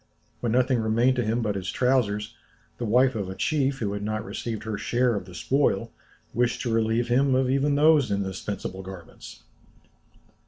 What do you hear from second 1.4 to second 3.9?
but his trousers, the wife of a chief,